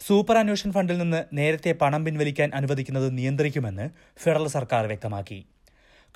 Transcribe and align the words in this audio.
Super 0.00 0.36
അന്വേഷൻ 0.36 0.72
ഫണ്ടിൽ 0.72 0.98
നിന്ന് 0.98 1.24
നേരത്തെ 1.32 1.72
പണം 1.72 2.04
പിൻവലിക്കാൻ 2.04 2.50
അനുവദിക്കുന്നത് 2.54 3.18
നിയന്ത്രിക്കുമെന്ന് 3.18 3.86
ഫെഡറൽ 4.22 4.46
സർക്കാർ 4.46 4.86
വ്യക്തമാക്കി. 4.86 5.38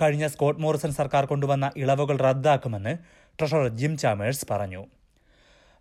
കഴിഞ്ഞ 0.02 0.26
സ്കോട്ട് 0.26 0.60
മോറിസൺ 0.60 0.92
സർക്കാർ 0.92 1.24
കൊണ്ടുവന്ന 1.24 1.70
ഇളവുകൾ 1.76 2.16
റദ്ദാക്കുമെന്ന് 2.16 2.92
ട്രഷറർ 3.38 3.68
ജിം 3.68 3.96
ചാമേഴ്സ് 3.96 4.46
പറഞ്ഞു. 4.50 4.82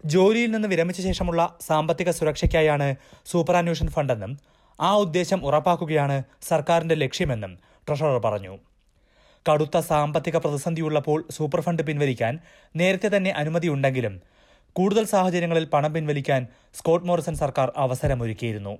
ജോലിയിൽ 0.05 0.51
നിന്ന് 0.51 0.67
വിരമിച്ച 0.67 1.01
ശേഷമുള്ള 1.01 1.57
സാമ്പത്തിക 1.67 2.11
സുരക്ഷയ്ക്കായാണ് 2.11 2.95
സൂപ്പർ 3.25 3.55
അന്വേഷൺ 3.55 3.87
ഫണ്ടെന്നും 3.87 4.33
ആ 4.79 4.91
ഉദ്ദേശം 4.95 5.45
ഉറപ്പാക്കുകയാണ് 5.45 6.23
സർക്കാരിന്റെ 6.41 6.95
ലക്ഷ്യമെന്നും 6.95 7.57
ട്രഷറർ 7.87 8.19
പറഞ്ഞു. 8.25 8.53
കടുത്ത 9.49 9.77
സാമ്പത്തിക 9.79 10.37
പ്രതിസന്ധിയുള്ളപ്പോൾ 10.37 11.19
സൂപ്പർ 11.31 11.61
ഫണ്ട് 11.61 11.83
പിൻവലിക്കാൻ 11.83 12.39
നേരത്തെ 12.75 13.17
തന്നെ 13.17 13.31
അനുമതിയുണ്ടെങ്കിലും 13.31 14.15
കൂടുതൽ 14.73 15.05
സാഹചര്യങ്ങളിൽ 15.05 15.65
പണം 15.65 15.93
പിൻവലിക്കാൻ 15.93 16.47
സ്കോട്ട് 16.73 17.07
മോറിസൺ 17.07 17.35
സർക്കാർ 17.35 17.71
അവസരമൊരുക്കിയിരുന്നു. 17.77 18.77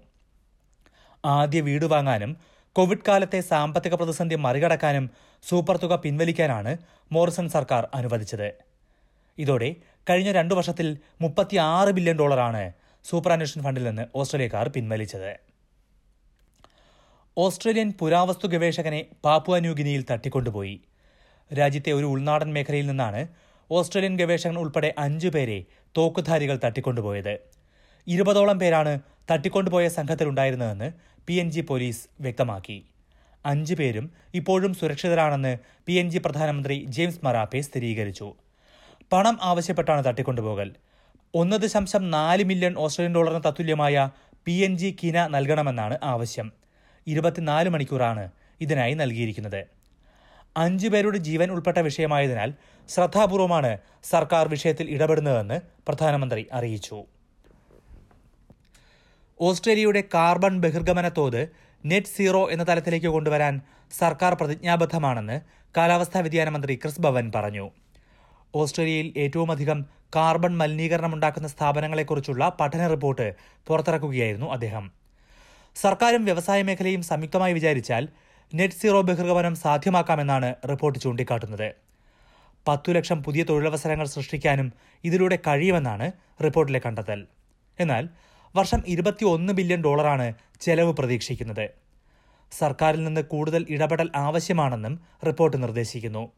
ആദ്യ 1.26 1.62
വീട് 1.62 1.86
വാങ്ങാനും 1.86 2.38
കോവിഡ് 2.74 3.06
കാലത്തെ 3.08 3.40
സാമ്പത്തിക 3.40 3.94
പ്രതിസന്ധി 3.94 4.36
മറികടക്കാനും 4.36 5.10
സൂപ്പർ 5.50 5.78
തുക 5.78 5.96
പിൻവലിക്കാനാണ് 5.96 6.78
മോറിസൺ 7.12 7.50
സർക്കാർ 7.50 7.88
അനുവദിച്ചത്. 7.94 8.54
ഇതോടെ 9.38 9.76
കഴിഞ്ഞ 10.10 10.32
രണ്ടു 10.32 10.54
വർഷത്തിൽ 10.54 10.98
മുപ്പത്തിയാറ് 11.22 11.90
ബില്യൺ 11.90 12.16
ഡോളറാണ് 12.16 12.74
സൂപ്പർ 13.04 13.32
അന്വേഷൻ 13.32 13.64
ഫണ്ടിൽ 13.64 13.84
നിന്ന് 13.84 14.06
ഓസ്ട്രേലിയക്കാർ 14.16 14.70
പിൻവലിച്ചത്. 14.70 15.40
ഓസ്ട്രേലിയൻ 17.38 17.94
പുരാവസ്തു 18.00 18.48
ഗവേഷകനെ 18.48 19.06
പാപ്പുവ 19.26 19.60
ന്യൂഗിനിയിൽ 19.60 20.06
തട്ടിക്കൊണ്ടുപോയി. 20.12 20.82
രാജ്യത്തെ 21.58 21.92
ഒരു 21.92 22.06
ഉൾനാടൻ 22.06 22.54
മേഖലയിൽ 22.54 22.88
നിന്നാണ് 22.88 23.28
ഓസ്ട്രേലിയൻ 23.72 24.20
ഗവേഷകൻ 24.20 24.58
ഉൾപ്പെടെ 24.60 24.96
അഞ്ചു 24.98 25.28
പേരെ 25.28 25.64
തോക്കുധാരികൾ 25.98 26.60
തട്ടിക്കൊണ്ടുപോയത്. 26.64 27.40
ഇരുപതോളം 28.08 28.60
പേരാണ് 28.60 29.00
തട്ടിക്കൊണ്ടുപോയ 29.32 29.88
സംഘത്തിലുണ്ടായിരുന്നതെന്ന് 29.88 30.92
പി 31.28 31.34
എൻ 31.34 31.52
ജി 31.52 31.62
പോലീസ് 31.62 32.08
വ്യക്തമാക്കി. 32.22 32.86
അഞ്ചു 33.46 33.74
പേരും 33.74 34.12
ഇപ്പോഴും 34.34 34.74
സുരക്ഷിതരാണെന്ന് 34.74 35.58
പി 35.88 35.94
എൻ 35.94 36.10
ജി 36.12 36.18
പ്രധാനമന്ത്രി 36.18 36.86
ജെയിംസ് 36.88 37.26
മറാപ്പെ 37.26 37.62
സ്ഥിരീകരിച്ചു. 37.62 38.34
പണം 39.14 39.40
ആവശ്യപ്പെട്ടാണ് 39.42 40.06
തട്ടിക്കൊണ്ടുപോകൽ. 40.06 40.72
ഒന്ന് 41.36 41.58
ദശാംശം 41.58 42.12
നാല് 42.12 42.44
മില്യൺ 42.44 42.76
ഓസ്ട്രേലിയൻ 42.78 43.16
ഡോളറിന് 43.16 43.42
തത്തുല്യമായ 43.48 44.10
പി 44.46 44.52
എൻ 44.52 44.78
ജി 44.78 44.96
കിന 45.04 45.28
നൽകണമെന്നാണ് 45.28 45.98
ആവശ്യം. 46.04 46.52
ഇരുപത്തിനാല് 47.08 47.70
മണിക്കൂറാണ് 47.70 48.30
ഇതിനായി 48.62 48.94
നൽകിയിരിക്കുന്നത്. 48.94 49.81
അഞ്ചു 50.56 50.88
പേരുടെ 50.88 51.18
ജീവൻ 51.18 51.52
ഉൾപ്പെട്ട 51.52 51.78
വിഷയമായതിനാൽ 51.78 52.54
ശ്രദ്ധാപൂർവമാണ് 52.90 53.78
സർക്കാർ 54.04 54.48
വിഷയത്തിൽ 54.48 54.90
ഇടപെടുന്നതെന്ന് 54.90 55.62
പ്രധാനമന്ത്രി 55.88 56.48
അറിയിച്ചു. 56.54 57.06
ഓസ്ട്രേലിയയുടെ 59.42 60.04
കാർബൺ 60.14 60.60
ബഹിർഗമന 60.62 61.10
തോത് 61.10 61.52
നെറ്റ് 61.86 62.08
സീറോ 62.08 62.50
എന്ന 62.50 62.64
തലത്തിലേക്ക് 62.70 63.08
കൊണ്ടുവരാൻ 63.08 63.62
സർക്കാർ 64.00 64.34
പ്രതിജ്ഞാബദ്ധമാണെന്ന് 64.34 65.42
കാലാവസ്ഥാ 65.78 66.20
വ്യതിയാന 66.20 66.50
മന്ത്രി 66.50 66.76
ക്രിസ് 66.76 67.02
ഭവൻ 67.02 67.32
പറഞ്ഞു. 67.36 67.72
ഓസ്ട്രേലിയയിൽ 68.56 69.14
ഏറ്റവുമധികം 69.18 69.86
കാർബൺ 70.16 70.58
മലിനീകരണം 70.58 71.14
ഉണ്ടാക്കുന്ന 71.14 71.48
സ്ഥാപനങ്ങളെക്കുറിച്ചുള്ള 71.48 72.58
പഠന 72.60 72.88
റിപ്പോർട്ട് 72.88 73.34
പുറത്തിറക്കുകയായിരുന്നു 73.68 74.46
അദ്ദേഹം. 74.46 74.92
സർക്കാരും 75.76 76.26
വ്യവസായ 76.26 76.62
മേഖലയും 76.62 77.02
സംയുക്തമായി 77.02 77.54
വിചാരിച്ചാൽ 77.54 78.08
നെറ്റ് 78.54 78.74
സീറോ 78.74 79.02
ബഹിർഗമനം 79.02 79.56
സാധ്യമാക്കാമെന്നാണ് 79.56 80.56
റിപ്പോർട്ട് 80.70 81.00
ചൂണ്ടിക്കാട്ടുന്നത്. 81.00 81.70
പത്തു 82.68 82.92
ലക്ഷം 82.92 83.24
പുതിയ 83.24 83.44
തൊഴിലവസരങ്ങൾ 83.44 84.06
സൃഷ്ടിക്കാനും 84.06 84.74
ഇതിലൂടെ 85.04 85.40
കഴിയുമെന്നാണ് 85.48 86.12
റിപ്പോർട്ടിലെ 86.44 86.82
കണ്ടെത്തൽ. 86.86 87.26
എന്നാൽ 87.80 88.10
വർഷം 88.56 88.84
ഇരുപത്തിയൊന്ന് 88.88 89.54
ബില്യൺ 89.54 89.82
ഡോളറാണ് 89.82 90.34
ചെലവ് 90.62 90.94
പ്രതീക്ഷിക്കുന്നത്. 90.94 91.70
സർക്കാരിൽ 92.52 93.04
നിന്ന് 93.04 93.22
കൂടുതൽ 93.22 93.66
ഇടപെടൽ 93.70 94.12
ആവശ്യമാണെന്നും 94.16 95.00
റിപ്പോർട്ട് 95.28 95.64
നിർദ്ദേശിക്കുന്നു. 95.64 96.32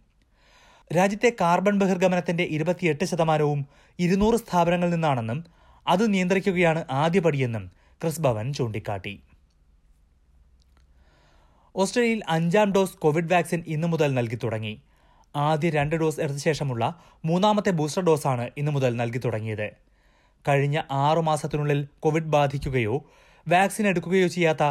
രാജ്യത്തെ 0.97 1.33
കാർബൺ 1.41 1.79
ബഹിർഗമനത്തിന്റെ 1.79 2.43
ഇരുപത്തിയെട്ട് 2.43 3.03
ശതമാനവും 3.03 3.65
ഇരുന്നൂറ് 3.99 4.35
സ്ഥാപനങ്ങളിൽ 4.35 4.93
നിന്നാണെന്നും 4.93 5.45
അത് 5.87 6.13
നിയന്ത്രിക്കുകയാണ് 6.13 6.85
ആദ്യപടിയെന്നും 6.91 7.71
ക്രിസ് 8.01 8.21
ഭവൻ 8.21 8.53
ചൂണ്ടിക്കാട്ടി. 8.53 9.21
ഓസ്ട്രേലിയയിൽ 11.75 12.21
അഞ്ചാം 12.29 12.71
ഡോസ് 12.71 12.97
കോവിഡ് 12.97 13.33
വാക്സിൻ 13.33 13.63
ഇന്നു 13.67 13.87
മുതൽ 13.87 14.13
നൽകി 14.13 14.37
തുടങ്ങി. 14.43 14.81
ആദ്യ 15.35 15.69
രണ്ട് 15.69 15.95
ഡോസ് 15.95 16.19
എടുത്ത 16.19 16.37
ശേഷമുള്ള 16.37 17.01
മൂന്നാമത്തെ 17.25 17.71
ബൂസ്റ്റർ 17.71 18.03
ഡോസാണ് 18.03 18.49
ഇന്നു 18.57 18.71
മുതൽ 18.71 18.95
നൽകി 18.95 19.17
തുടങ്ങിയത്. 19.17 19.71
കഴിഞ്ഞ 20.47 20.81
ആറു 20.91 21.19
മാസത്തിനുള്ളിൽ 21.19 21.87
കോവിഡ് 21.99 22.29
ബാധിക്കുകയോ 22.35 23.05
വാക്സിൻ 23.47 23.87
എടുക്കുകയോ 23.87 24.27
ചെയ്യാത്ത 24.27 24.63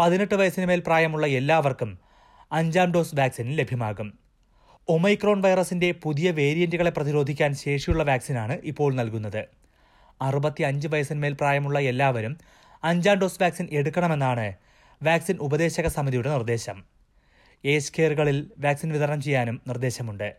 പതിനെട്ട് 0.00 0.34
വയസ്സിന് 0.34 0.66
മേൽ 0.66 0.82
പ്രായമുള്ള 0.86 1.26
എല്ലാവർക്കും 1.26 1.98
അഞ്ചാം 2.52 2.92
ഡോസ് 2.92 3.16
വാക്സിൻ 3.16 3.56
ലഭ്യമാകും. 3.56 4.18
ഒമൈക്രോൺ 4.88 5.40
വൈറസിന്റെ 5.40 5.92
പുതിയ 6.02 6.30
വേരിയന്റുകളെ 6.30 6.90
പ്രതിരോധിക്കാൻ 6.90 7.54
ശേഷിയുള്ള 7.54 8.02
വാക്സിനാണ് 8.02 8.58
ഇപ്പോൾ 8.64 8.94
നൽകുന്നത്. 8.94 9.48
അറുപത്തി 10.22 10.62
അഞ്ച് 10.62 10.88
വയസ്സിന് 10.88 11.22
മേൽ 11.22 11.32
പ്രായമുള്ള 11.32 11.78
എല്ലാവരും 11.80 12.36
അഞ്ചാം 12.84 13.16
ഡോസ് 13.16 13.42
വാക്സിൻ 13.42 13.68
എടുക്കണമെന്നാണ് 13.72 14.54
വാക്സിൻ 15.02 15.36
ഉപദേശക 15.36 15.86
സമിതിയുടെ 15.86 16.30
നിർദ്ദേശം. 16.30 16.84
ഏജ് 17.64 17.92
കെയറുകളിൽ 17.98 18.52
വാക്സിൻ 18.58 18.92
വിതരണം 18.92 19.22
ചെയ്യാനും 19.22 19.62
നിർദ്ദേശമുണ്ട്. 19.66 20.36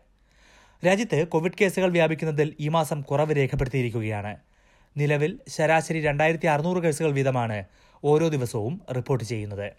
രാജ്യത്ത് 0.86 1.28
കോവിഡ് 1.28 1.52
കേസുകൾ 1.60 1.90
വ്യാപിക്കുന്നതിൽ 1.90 2.54
ഈ 2.60 2.68
മാസം 2.68 3.00
കുറവ് 3.00 3.36
രേഖപ്പെടുത്തിയിരിക്കുകയാണ്. 3.36 4.36
നിലവിൽ 4.96 5.40
ശരാശരി 5.48 6.00
രണ്ടായിരത്തി 6.00 6.46
അറുന്നൂറ് 6.46 6.82
കേസുകൾ 6.82 7.12
വീതമാണ് 7.12 7.64
ഓരോ 8.04 8.28
ദിവസവും 8.28 8.80
റിപ്പോർട്ട് 8.96 9.24
ചെയ്യുന്നത്. 9.24 9.72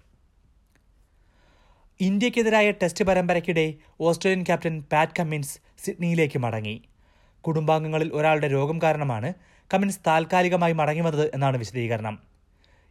ഇന്ത്യക്കെതിരായ 2.00 2.72
ടെസ്റ്റ് 2.72 3.04
പരമ്പരയ്ക്കിടെ 3.04 3.74
ഓസ്ട്രേലിയൻ 4.02 4.44
ക്യാപ്റ്റൻ 4.44 4.84
പാറ്റ് 4.92 5.14
കമ്മിൻസ് 5.20 5.60
സിഡ്നിയിലേക്ക് 5.86 6.40
മടങ്ങി. 6.40 6.82
കുടുംബാംഗങ്ങളിൽ 7.42 8.12
ഒരാളുടെ 8.14 8.52
രോഗം 8.52 8.82
കാരണമാണ് 8.82 9.34
കമ്മിൻസ് 9.74 10.00
താൽക്കാലികമായി 10.08 10.74
മടങ്ങി 10.74 11.02
വന്നത് 11.02 11.32
എന്നാണ് 11.34 11.58
വിശദീകരണം. 11.58 12.20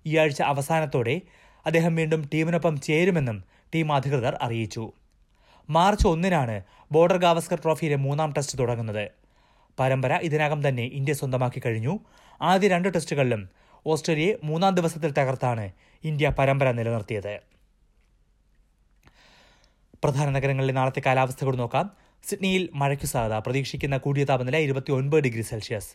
ഈ 0.07 0.17
ആഴ്ച 0.17 0.43
അവസാനത്തോടെ 0.43 1.21
അദ്ദേഹം 1.67 1.95
വീണ്ടും 1.97 2.31
ടീമിനൊപ്പം 2.35 2.81
ചേരുമെന്നും 2.81 3.45
ടീം 3.75 3.93
അധികൃതർ 3.93 4.39
അറിയിച്ചു. 4.43 4.93
മാർച്ച് 5.71 6.09
ഒന്നിനാണ് 6.09 6.63
ബോർഡർ 6.93 7.17
ഗാവസ്കർ 7.17 7.59
ട്രോഫിയിലെ 7.63 7.97
മൂന്നാം 7.97 8.33
ടെസ്റ്റ് 8.33 8.59
തുടങ്ങുന്നത്. 8.59 9.11
പരമ്പര 9.81 10.19
ഇതിനകം 10.23 10.69
തന്നെ 10.69 10.83
ഇന്ത്യ 10.83 11.13
സ്വന്തമാക്കി 11.13 11.63
കഴിഞ്ഞു. 11.67 11.99
ആദ്യ 12.43 12.69
രണ്ട് 12.69 12.95
ടെസ്റ്റുകളിലും 12.95 13.49
ഓസ്ട്രേലിയയെ 13.87 14.35
മൂന്നാം 14.45 14.75
ദിവസത്തിൽ 14.75 15.11
തകർത്താണ് 15.11 15.73
ഇന്ത്യ 16.05 16.35
പരമ്പര 16.39 16.71
നിലനിർത്തിയത്. 16.71 17.41
പ്രധാന 20.05 20.31
നഗരങ്ങളിലെ 20.31 20.75
നാളത്തെ 20.75 21.03
കാലാവസ്ഥ 21.07 21.45
കൂടി 21.45 21.57
നോക്കാം. 21.57 21.91
സിഡ്നിയിൽ 22.25 22.69
മഴയ്ക്കു 22.75 23.07
സാധ്യത. 23.07 23.39
പ്രതീക്ഷിക്കുന്ന 23.39 23.97
കൂടിയ 23.97 24.25
താപനില 24.25 24.57
ഇരുപത്തി 24.57 24.93
ഒൻപത് 24.93 25.21
ഡിഗ്രി 25.21 25.43
സെൽഷ്യസ്. 25.43 25.95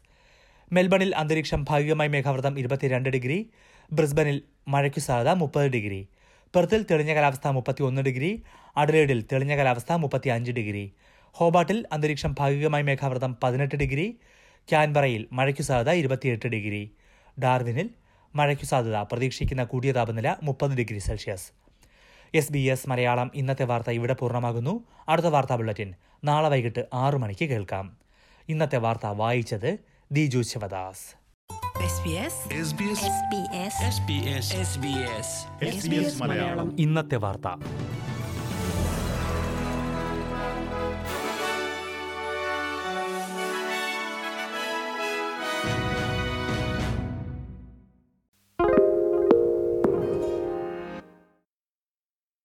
മെൽബണിൽ 0.73 1.15
അന്തരീക്ഷം 1.15 1.65
ഭാഗികമായി 1.69 2.09
മേഘാവൃതം 2.09 2.59
ഇരുപത്തിരണ്ട് 2.59 3.09
ഡിഗ്രി. 3.09 3.49
ബ്രിസ്ബനിൽ 3.91 4.41
മഴയ്ക്കു 4.67 4.99
സാധ്യത 4.99 5.35
മുപ്പത് 5.35 5.67
ഡിഗ്രി. 5.67 6.07
പെർത്തിൽ 6.55 6.85
തെളിഞ്ഞ 6.91 7.13
കാലാവസ്ഥ 7.13 7.47
മുപ്പത്തി 7.47 7.83
ഒന്ന് 7.83 8.01
ഡിഗ്രി. 8.01 8.43
അഡലേഡിൽ 8.77 9.25
തെളിഞ്ഞ 9.31 9.57
കാലാവസ്ഥ 9.57 9.93
മുപ്പത്തി 9.93 10.29
അഞ്ച് 10.29 10.51
ഡിഗ്രി. 10.51 10.93
ഹോബാട്ടിൽ 11.23 11.85
അന്തരീക്ഷം 11.91 12.35
ഭാഗികമായി 12.39 12.83
മേഘാവൃതം 12.83 13.37
പതിനെട്ട് 13.43 13.75
ഡിഗ്രി. 13.75 14.19
ക്യാൻബറയിൽ 14.69 15.27
മഴയ്ക്കു 15.31 15.61
സാധ്യത 15.61 15.95
ഇരുപത്തിയെട്ട് 15.95 16.47
ഡിഗ്രി. 16.47 16.91
ഡാർവിനിൽ 17.43 17.89
മഴയ്ക്കു 18.35 18.65
സാധ്യത 18.65 18.95
പ്രതീക്ഷിക്കുന്ന 18.95 19.63
കൂടിയ 19.63 19.91
താപനില 19.91 20.35
മുപ്പത് 20.43 20.71
degree 20.71 20.97
Celsius. 20.97 21.51
S 22.33 22.53
B 22.53 22.59
S 22.59 22.89
Malayalam 22.89 23.31
ഇന്നത്തെ 23.35 23.63
വാർത്ത 23.63 23.89
ഇവിടെ 23.89 24.13
പൂർണമാകുന്നു. 24.13 24.83
അടുത്ത 25.09 25.27
വാർത്താ 25.27 25.55
ബുള്ളറ്റിൻ 25.55 25.93
നാളെ 26.23 26.49
വൈകിട്ട് 26.49 26.85
ആറു 26.93 27.17
മണിക്ക് 27.17 27.45
കേൾക്കാം. 27.45 27.97
ഇന്നത്തെ 28.49 28.77
വാർത്ത 28.77 29.05
വായിച്ചത് 29.05 29.77
ദിജു 30.11 30.41
ശിവദാസ്. 30.41 31.18
ഇന്നത്തെ 36.79 37.15
വാർത്ത. 37.15 37.47